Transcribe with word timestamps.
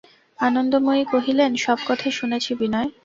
আনন্দময়ী 0.39 1.03
কহিলেন, 1.05 1.51
সব 1.65 1.79
কথা 1.87 2.07
শুনেছি 2.11 2.51
বিনয়! 2.59 2.89